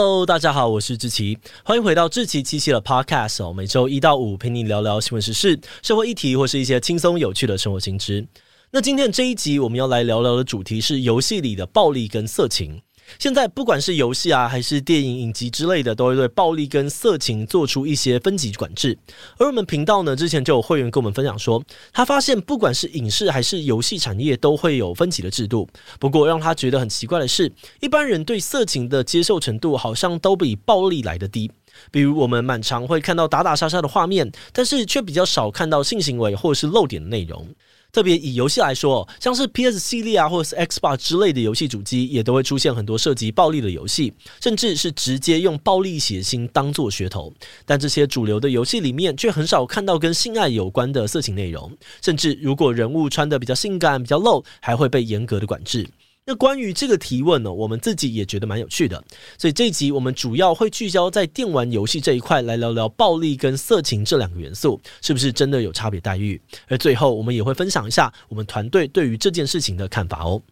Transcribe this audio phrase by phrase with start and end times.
[0.00, 3.52] Hello，大家好，我是志奇，欢迎回到志奇七七的 Podcast 哦。
[3.52, 8.24] 每周一到五陪你聊聊新闻时事、社会议题或是一些轻松有趣的生活新知。
[8.70, 12.80] 那今天这一集我们要来聊聊的主题是游戏里的暴力跟色情。
[13.18, 18.98] 现在不管是游戏啊，还是电影影集之类的，都会对暴力跟色情做出一些分级管制。
[19.38, 25.68] 而我们频道呢，之前就有会员跟我们分享说，他发现不管是影视还是游戏产业，都会有分级的制度。
[25.98, 27.50] 不过让他觉得很奇怪的是，
[27.80, 31.50] 一般人对色情的接受程度好像都比暴力来得低。
[31.90, 37.46] 比如我们蛮常会看到打打杀杀的画面，但是却比较少看到性行为或是露点的内容。
[37.90, 47.32] 特别以游戏来说，像是 PS 系列啊，或者是 Xbox 之类的游戏主机，也都会出现很多涉及暴力的游戏，甚至是直接用暴力血腥当做噱头。
[47.64, 55.88] 但这些主流的游戏里面，却很少看到跟性爱有关的色情内容，甚至如果人物穿的比较性感、比较露，还会被严格的管制。
[56.28, 59.02] 那关于这个提问呢，我们自己也觉得蛮有趣的，
[59.38, 66.38] 所以这一集我们主要会聚焦在电玩游戏这一块，来聊聊暴力跟色情这两个元素是不是真的有差别待遇。
[66.66, 70.42] 而最后我们也会分享一下我们团队对于这件事情的看法哦。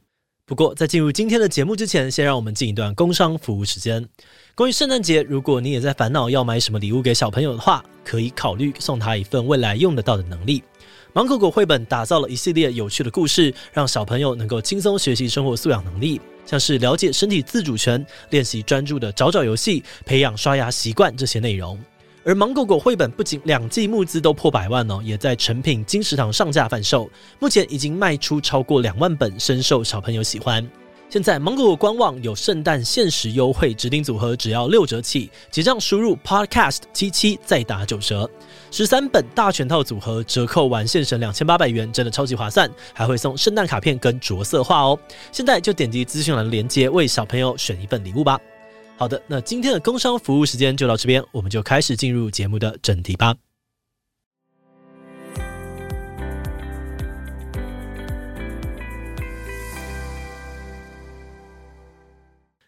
[0.46, 4.08] 不过在进入今天的节目之前，先让我们进一段工商服务时间。
[4.54, 10.62] 关于圣诞节，如果你也在烦恼要买什么礼物给小朋友的话，可以考虑送他一份未来用得到的能力。
[11.16, 21.82] 芒果果绘本打造了一系列有趣的故事，让小朋友能够轻松学习生活素养能力，像是了解身体自主权、练习专注的找找游戏、培养刷牙习惯这些内容。
[22.22, 30.62] 而芒果果绘本不仅两季募资都破百万哦，也在成品金石堂上架贩售，目前已经卖出超过两万本，深受小朋友喜欢。
[31.08, 38.28] 现在芒果官网有圣诞限时优惠，指定组合只要六折起，结账输入 podcast 七七再打九折，
[38.72, 44.98] 十三本大全套组合折扣完现省两千八百元，真的超级划算，还会送圣诞卡片跟着色画哦。
[45.30, 48.38] 现在就点击资讯栏连接，为小朋友选一份礼物吧。
[48.96, 53.34] 好的，那今天的工商服务时间就到这边，我们就开始进入节目的正题吧。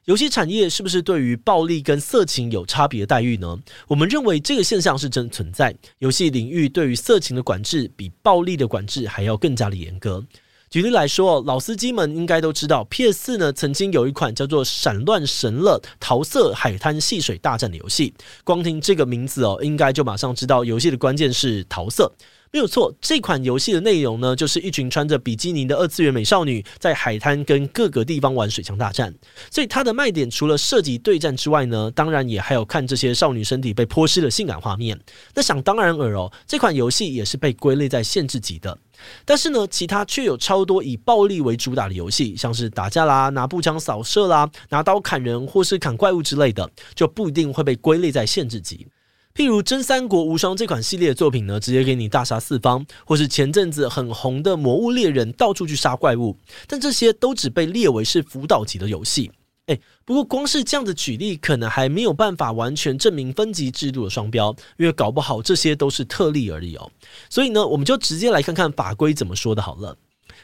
[0.09, 3.59] 游戏产业是不是对于暴力跟色情有差别的待遇呢？
[3.87, 5.77] 我们认为这个现象是真存在。
[5.99, 10.25] 游戏领域对于色情的管制比暴力的管制还要更加的严格。
[10.71, 18.15] 举例来说，老司机们应该都知道，PS4 呢曾经有一款叫做《闪乱神乐桃色海滩戏水大战》的游戏。
[18.45, 22.11] 光听这个名字哦，应该就马上知道游戏的关键是桃色。
[22.51, 29.15] 没有错，这款游戏的内容呢，就是一群穿着比基尼的二次元美少女在海滩跟各个地方玩水枪大战。
[29.51, 34.99] 所以它的卖点除了涉及对战之外呢，当然也还有看这些少女身体被泼湿的性感画面。
[35.35, 38.77] 那想当然尔哦，这款游戏也是被归类在限制级的。
[39.25, 48.89] 但是呢，其他却有超多以暴力为主打的游戏，像是打架啦、拿步枪扫射啦、拿刀砍人或是砍怪物之类的，就不一定会被归类在限制级。
[49.39, 59.31] 譬如《真三国无双》这款系列作品呢，直接给你大杀四方，或是前阵子很红的《魔物猎人》，到处去杀怪物，但这些都只被列为是辅导级的游戏。
[59.67, 66.91] 诶，不过光是这样子举例，可能还没有办法完全证明分级制度的双标，因为搞不好这些都是特例而已哦。
[67.31, 69.97] 所以呢，我们就直接来看看法规怎么说的好了。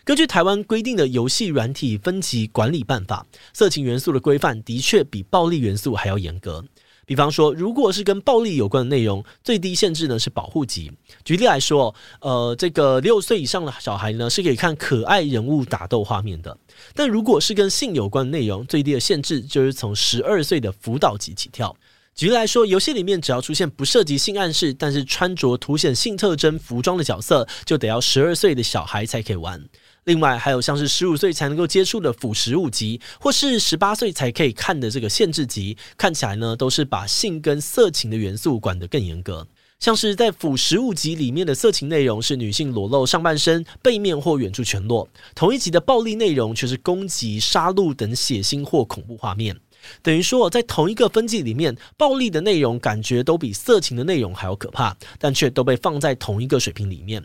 [0.05, 6.65] 根据台湾规定的游戏软体分级管理办法，色情元素的规范的确比暴力元素还要严格。
[7.07, 10.91] 比方说，如果是跟暴力有关的内容，最低限制呢是保护级。
[11.25, 16.57] 举例来说，呃，这个六岁以上的小孩呢是可以看可爱人物打斗画面的。
[16.95, 21.77] 但如果是跟性有关的内容，最低的限制就是从十二岁的辅导级起跳。
[22.15, 29.61] 举例来说，游戏里面只要出现不涉及性暗示，但是穿着凸显性特征服装的角色，就得要十二岁的小孩才可以玩。
[30.05, 39.47] 另外还有像是十五岁才能够接触的辅十五级，或是十八岁才可以看的这个限制级，看起来呢都是把性跟色情的元素管得更严格。
[39.81, 49.57] 像是在辅十五级里面的色情内容是女性裸露上半身、背面或远处全裸，同一级的暴力内容却是攻击、杀戮等血腥或恐怖画面。
[50.03, 57.23] 等于说在同一个分级里面，暴力的内容感觉都比色情的内容还要可怕，但却都被放在同一个水平里面。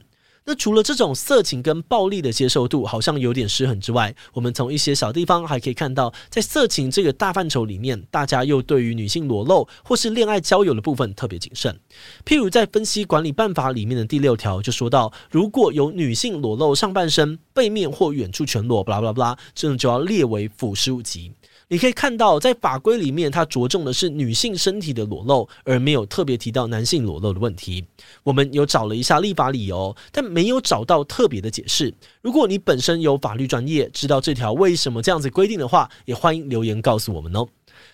[0.50, 11.80] 那除了这种色情跟暴力的接受度好像有点失衡之外，我们从一些小地方还可以看到，在色情这个大范畴里面，大家又对于女性裸露或是恋爱交友的部分特别谨慎。
[12.26, 21.32] 譬如在分析管理办法里面的第六条就说到，如果有女性裸露上半身、背面或远处全裸，巴拉巴拉巴拉，这种就要列为辅十五级。
[21.72, 27.86] 你可以看到，在法规里面，它着重的是女性身体的裸露，而没有特别提到男性裸露的问题。
[28.24, 31.94] 我们有找了一下立法理由，但没有找到特别的解释。
[32.24, 37.48] 如果你本身有法律专业，知道这条为什么这样子规定的话，也欢迎留言告诉我们哦。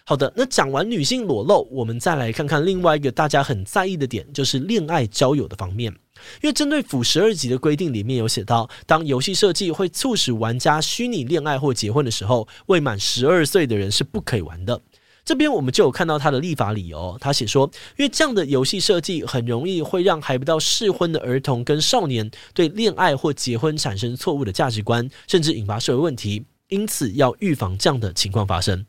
[0.06, 5.94] 好的，那讲完女性裸露，我们再来看看另外一个大家很在意的点，就是恋爱交友的方面。
[6.42, 14.82] 因为针对辅十二级的规定里面有写到，当游戏设计会促使玩家虚拟恋爱或结婚的时候，未满十二岁的人是不可以玩的。
[15.24, 28.86] 这边我们就有看到他的立法理由，他写说，因为这样的游戏设计很容易会让还不到适婚的儿童跟少年对恋爱或结婚产生错误的价值观，甚至引发社会问题，因此要预防这样的情况发生。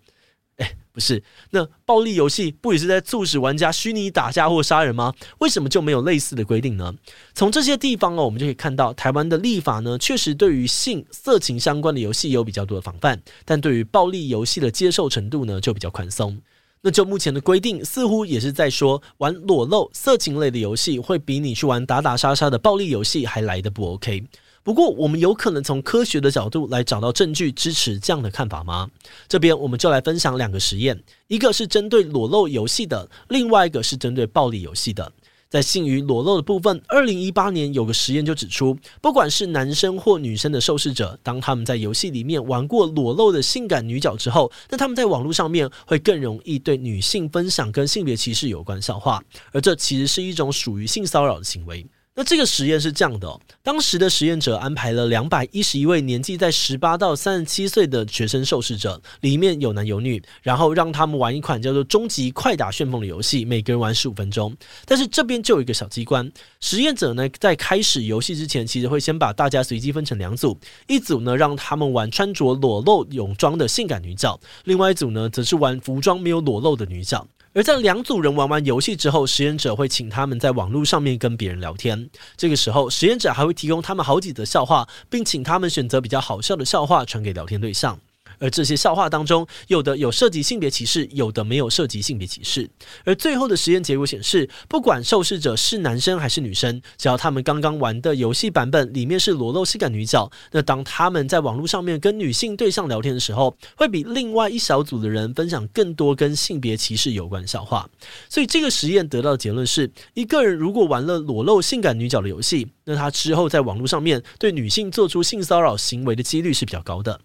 [0.97, 5.13] 不是，那暴力游戏不也是在促使玩家虚拟打架或杀人吗？
[5.41, 6.95] 为什么就没有类似的规定呢？
[7.35, 16.41] 从这些地方哦，我们就可以看到，台湾的立法呢，确实对于性色情相关的游戏有比较多的防范，但对于暴力游戏的接受程度呢，就比较宽松。
[16.81, 24.25] 那就目前的规定，似乎也是在说，玩裸露色情类的游戏，会比你去玩打打杀杀的暴力游戏还来得不 OK。
[24.67, 28.91] 不过，我们有可能从科学的角度来找到证据支持这样的看法吗？
[29.29, 35.13] 这边我们就来分享两个实验，一个是针对裸露游戏的，另外一个是针对暴力游戏的。
[35.49, 49.23] 在性与裸露的部分，二零一八年有个实验就指出，不管是男生或女生的受试者，当他们在游戏里面玩过裸露的性感女角之后，那他们在网络上面会更容易对女性分享跟性别歧视有关笑话，
[49.53, 51.87] 而这其实是一种属于性骚扰的行为。
[52.19, 64.57] 那这个实验是这样的，当时的实验者安排了两百一十一位年纪在十八到三十七岁的学生受试者，里面有男有女，然后让他们玩一款叫做《终极快打旋风》的游戏，每个人玩十五分钟。
[64.87, 77.29] 但是这边就有一个小机关，实验者呢在开始游戏之前，其实会先把大家随机分成两组，一组呢让他们玩穿着裸露泳装的性感女角，另外一组呢则是玩服装没有裸露的女角。
[77.57, 82.11] 而在两组人玩完游戏之后，实验者会请他们在网络上面跟别人聊天。
[82.37, 87.99] 这个时候，实验者还会提供他们好几则笑话，并请他们选择比较好笑的笑话传给聊天对象。
[88.39, 92.69] 而这些笑话当中，有的有涉及性别歧视，有的没有涉及性别歧视。
[93.05, 107.89] 而最后的实验结果显示，不管受试者是男生还是女生，只要他们刚刚玩的游戏版本里面是裸露性感女角，那当他们在网络上面跟女性对象聊天的时候，会比另外一小组的人分享更多跟性别歧视有关的笑话。
[108.29, 117.21] 所以这个实验得到的结论是，一个人如果玩了裸露性感女角的游戏，那他之后在网络上面对女性做出性骚扰行为的几率是比较高的。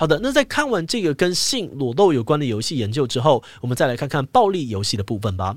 [0.00, 5.56] 好的，那在看完这个跟性裸露有关的游戏研究之后，我们再来看看暴力游戏的部分吧。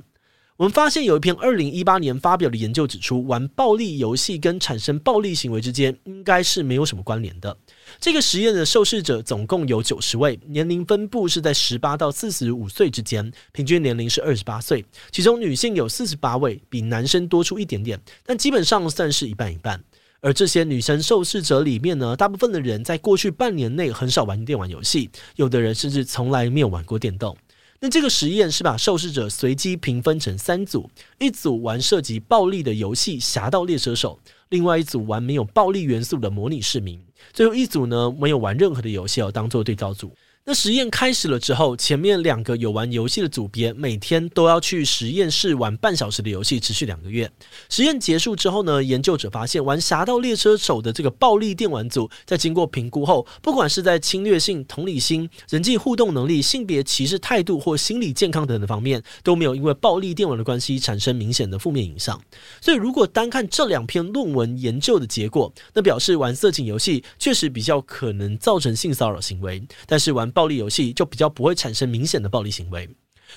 [0.57, 7.55] 我们发现有一篇二零一八年发表的研究指出，玩暴力游戏跟产生暴力行为之间应该是没有什么关联的。
[7.99, 19.83] 这个实验的受试者总共有九十位，年龄分布是在十八到四十五岁之间，平均年龄是二十八岁，其中女性有四十八位，比男生多出一点点，但基本上算是一半一半。
[20.21, 27.35] 而这些女生受试者里面呢，大部分的人在过去半年内很少玩电玩游戏，有的人甚至从来没有玩过电动。
[27.79, 30.87] 那这个实验是把受试者随机平分成三组，
[31.17, 34.19] 一组玩涉及暴力的游戏《侠盗猎车手》，
[34.49, 37.01] 另外一组玩没有暴力元素的模拟市民，
[37.33, 40.13] 最后一组呢，没有玩任何的游戏，要当做对照组。
[40.43, 47.31] 那实验开始了之后，前面两个有玩游戏的组别每天都要去实验室玩半小时的游戏，持续两个月。
[47.69, 62.19] 实验结束之后呢，研究者发现玩《侠盗猎车手》的这个暴力电玩组，在经过评估后，不管是在侵略性、同理心、人际互动能力、性别歧视态度或心理健康等等方面，都没有因为暴力电玩的关系产生明显的负面影响。
[62.59, 72.89] 所以，如果单看这两篇论文研究的结果，那表示玩色情游戏确实比较可能造成性骚扰行为，但是玩暴力游戏就比较不会产生明显的暴力行为。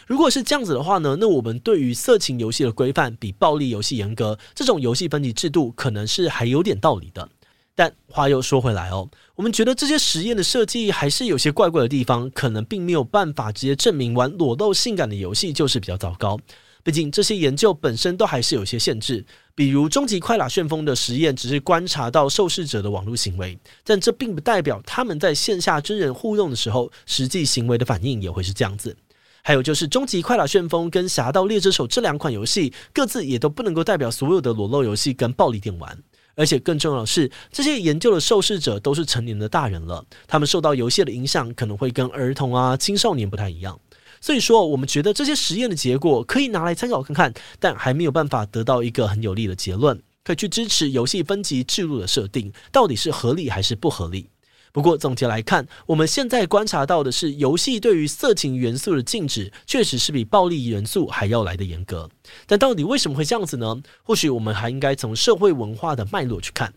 [0.07, 7.29] 如果是这样子的话呢，那我们对于色情游戏的规范比暴力游戏严格，这种游戏分级制度可能是还有点道理的。
[7.77, 16.39] 但话又说回来哦，我们觉得这些实验的设计还是有些怪怪的地方，可能并没有办法直接证明玩裸露性感的游戏就是比较糟糕。
[16.85, 19.25] 毕竟这些研究本身都还是有些限制，
[19.55, 28.95] 比如终极快打旋风的实验只是观察到受试者的网络行为，但这并不代表他们在线下真人互动的时候，实际行为的反应也会是这样子。
[29.43, 35.99] 还有就是终极快打旋风跟侠盗猎车手这两款游戏，各自也都不能够代表所有的裸露游戏跟暴力电玩，
[36.35, 43.79] 而且更重要的是，这些研究的受试者都是成年的大人了，他们受到游戏的影响可能会跟儿童啊、青少年不太一样。
[44.25, 54.31] 所以说，我们觉得这些实验的结果可以拿来参考看看，但还没有办法得到一个很有力的结论，可以去支持游戏分级制度的设定到底是合理还是不合理。
[54.73, 62.09] 不过总结来看，我们现在观察到的是，游戏对于色情元素的禁止确实是比暴力元素还要来的严格。
[62.47, 63.83] 但到底为什么会这样子呢？
[64.03, 66.73] 或许我们还应该从社会文化的脉络去看。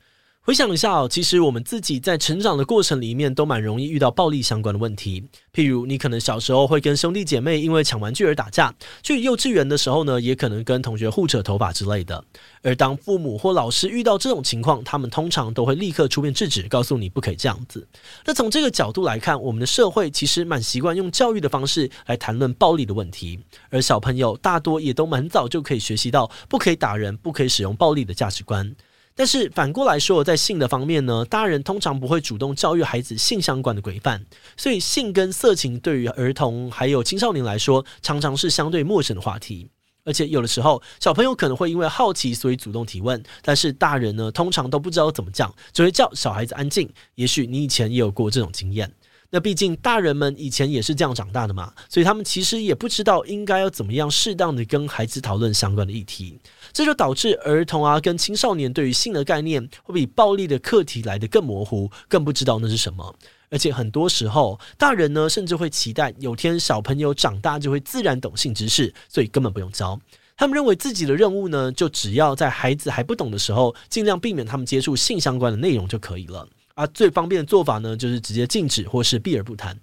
[0.48, 5.22] 回想一下哦，其实我们自己在成长的过程里面都蛮容易遇到暴力相关的问题。
[5.54, 8.72] 譬如，你可能小时候会跟兄弟姐妹因为抢玩具而打架；
[9.04, 12.24] 去幼稚园的时候呢，也可能跟同学互扯头发之类的。
[12.62, 17.86] 而当父母或老师遇到这种情况，他们通常都会立刻出面制止，告诉你不可以这样子。
[18.24, 23.38] 那从这个角度来看，我们的社会其实蛮习惯用教育的方式来谈论暴力的问题，
[23.70, 28.74] 而小朋友大多也都蛮早就可以学习到不可以打人、不可以使用暴力的价值观。
[29.18, 34.24] 但是反过来说，在性的方面呢，大人通常不会主动教育孩子性相关的规范，
[34.56, 39.72] 所以性跟色情对于儿童还有青少年来说，常常是相对陌生的话题。
[40.04, 46.88] 而且有的时候，小朋友可能会因为好奇，所以主动提问，但是大人呢，通常都不知道怎么讲，只会叫小孩子安静。
[47.16, 48.90] 也许你以前也有过这种经验。
[49.30, 56.40] 那毕竟大人们以前也是这样长大的嘛，所以他们其实也不知道应该要怎么样适当的跟孩子讨论相关的议题，
[56.72, 63.14] 这就导致儿童啊跟青少年对于性的概念会比暴力的课题来得更模糊，更不知道那是什么。
[63.50, 70.00] 而且很多时候，大人呢甚至会期待有天小朋友长大就会自然懂性知识，所以根本不用教。
[70.36, 76.48] 他们认为自己的任务呢，就只要在孩子还不懂的时候，尽量避免他们接触性相关的内容就可以了。
[76.78, 79.76] 啊，最方便的做法呢，就是直接禁止或是避而不谈。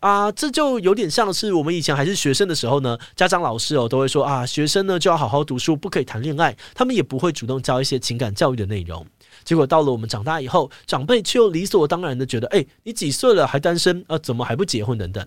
[0.00, 6.56] 啊，这就有点像是我们以前还是学生的时候呢，家长老师哦都会说啊，学生呢就要好好读书，不可以谈恋爱。
[6.74, 9.06] 他们也不会主动教一些情感教育的内容。
[9.44, 14.18] 结果到了我们长大以后，长辈却又理所当然的觉得，哎，你几岁了还单身啊？
[14.18, 15.24] 怎么还不结婚等等。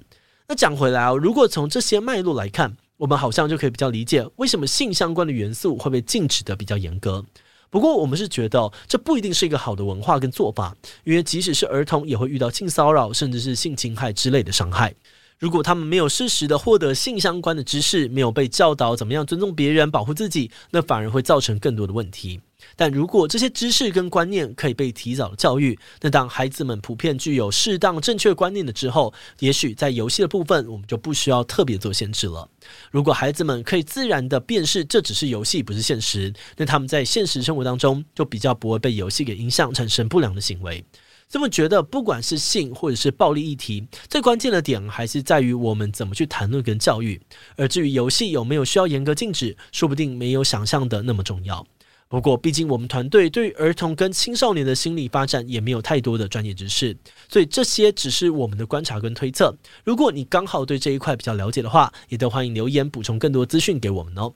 [0.50, 7.24] 那讲回来啊，如果从这些脉络来看，我们好像就可以比较理解为什么性相关的元素会被禁止的比较严格。
[7.74, 10.76] 不过，我们是觉得这不一定是一个好的文化跟做法，
[11.06, 14.94] 因为即使是儿童，也会遇到性骚扰，甚至是性侵害之类的伤害。
[15.40, 22.40] 如果他们没有适时的获得性相关的知识，没有被教导怎么样尊重别人、保护自己，那反而会造成更多的问题。
[22.76, 32.50] 但如果这些知识跟观念可以被提早的教育，那当孩子们普遍具有适当正确观念的之后，也许在游戏的部分，我们就不需要特别做限制了。
[32.92, 40.84] 如果孩子们可以自然的辨识这只是游戏，不是现实，那他们在现实生活当中就比较不会被游戏给影响，产生不良的行为。
[41.30, 47.20] 这么觉得，不管是性或者是暴力议题，最关键的点还是在于我们怎么去谈论跟教育。
[47.56, 51.66] 而至于游戏有没有需要严格禁止，说不定没有想象的那么重要。
[52.14, 56.96] 不过，毕竟我们团队对于儿童跟青少年的心理发展也没有太多的专业知识，
[57.28, 59.58] 所以这些只是我们的观察跟推测。
[59.84, 64.32] 如果你刚好对这一块比较了解的话，也都欢迎留言补充更多资讯给我们哦。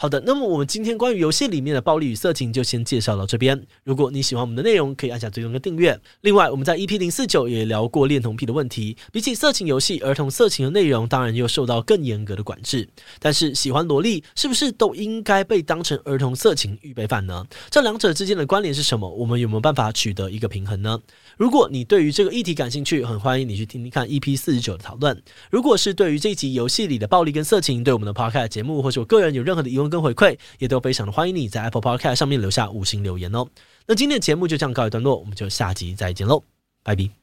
[0.00, 3.60] 好的，那么我们今天关于游戏里面的暴力与色情就先介绍到这边。
[3.82, 5.98] 如果你喜欢我们的内容，可以按下追踪跟订阅。
[6.20, 8.96] 另外，我们在 EP 零四九也聊过恋童癖的问题。
[9.10, 12.88] 比起色情游戏，儿童色情的内容当然又受到更严格的管制。
[13.18, 17.44] 但是，喜欢萝莉是不是都应该被当成儿童色情预备犯呢？
[17.68, 19.10] 这两者之间的关联是什么？
[19.10, 20.96] 我们有没有办法取得一个平衡呢？
[21.36, 25.20] 如果你对于这个议题感兴趣，很欢迎你去听听看 EP 四十九的讨论。
[25.50, 33.46] 如果是对于这一集游戏里的暴力跟色情，对我们的 Podcast 节目或是我个人有任何的疑问跟回馈，也都非常的欢迎你在 Apple Podcast 上面留下五星留言哦。
[33.86, 36.42] 那今天的节目就这样告一段落，我们就下集再见喽，
[36.82, 37.17] 拜拜。